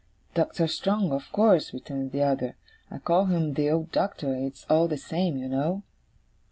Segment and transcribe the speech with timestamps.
[0.33, 2.55] 'Doctor Strong, of course,' returned the other;
[2.89, 5.83] 'I call him the old Doctor; it's all the same, you know.